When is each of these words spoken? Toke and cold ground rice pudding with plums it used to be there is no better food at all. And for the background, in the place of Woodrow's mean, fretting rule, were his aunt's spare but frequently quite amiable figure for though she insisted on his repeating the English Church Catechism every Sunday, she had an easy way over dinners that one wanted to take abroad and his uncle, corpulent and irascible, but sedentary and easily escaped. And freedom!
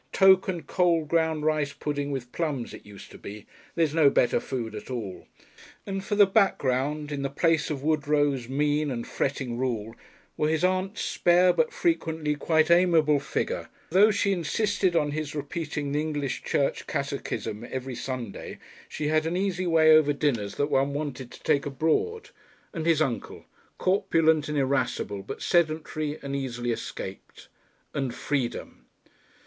Toke 0.11 0.47
and 0.47 0.65
cold 0.65 1.09
ground 1.09 1.45
rice 1.45 1.73
pudding 1.73 2.09
with 2.09 2.31
plums 2.31 2.73
it 2.73 2.87
used 2.87 3.11
to 3.11 3.19
be 3.19 3.45
there 3.75 3.85
is 3.85 3.93
no 3.93 4.09
better 4.09 4.39
food 4.39 4.73
at 4.73 4.89
all. 4.89 5.27
And 5.85 6.03
for 6.03 6.15
the 6.15 6.25
background, 6.25 7.11
in 7.11 7.21
the 7.21 7.29
place 7.29 7.69
of 7.69 7.83
Woodrow's 7.83 8.49
mean, 8.49 9.03
fretting 9.03 9.59
rule, 9.59 9.93
were 10.37 10.49
his 10.49 10.63
aunt's 10.63 11.01
spare 11.01 11.53
but 11.53 11.71
frequently 11.71 12.33
quite 12.33 12.71
amiable 12.71 13.19
figure 13.19 13.69
for 13.89 13.93
though 13.93 14.09
she 14.09 14.31
insisted 14.33 14.95
on 14.95 15.11
his 15.11 15.35
repeating 15.35 15.91
the 15.91 16.01
English 16.01 16.41
Church 16.43 16.87
Catechism 16.87 17.63
every 17.69 17.93
Sunday, 17.93 18.57
she 18.89 19.09
had 19.09 19.27
an 19.27 19.37
easy 19.37 19.67
way 19.67 19.95
over 19.95 20.13
dinners 20.13 20.55
that 20.55 20.71
one 20.71 20.93
wanted 20.95 21.29
to 21.29 21.43
take 21.43 21.67
abroad 21.67 22.31
and 22.73 22.87
his 22.87 23.03
uncle, 23.03 23.45
corpulent 23.77 24.49
and 24.49 24.57
irascible, 24.57 25.21
but 25.21 25.43
sedentary 25.43 26.17
and 26.23 26.35
easily 26.35 26.71
escaped. 26.71 27.49
And 27.93 28.11
freedom! 28.15 28.87